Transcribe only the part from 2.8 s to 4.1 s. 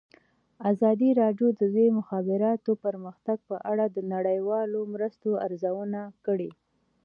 پرمختګ په اړه د